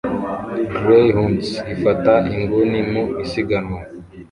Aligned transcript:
Greyhounds 0.83 1.47
ifata 1.73 2.13
inguni 2.37 2.79
mu 2.91 3.03
isiganwa 3.25 3.79